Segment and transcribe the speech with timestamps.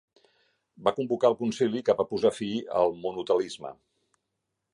[0.87, 2.51] Va convocar el concili que va posar fi
[2.81, 3.77] al monotelisme.